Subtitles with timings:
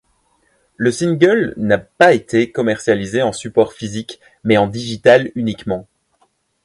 [0.77, 5.87] Le single n'a pas été commercialisé en support physique mais en digital uniquement.